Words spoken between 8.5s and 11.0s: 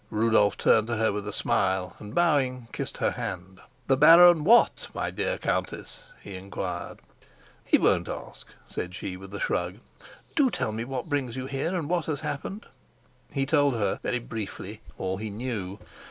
said she with a shrug. "Do tell me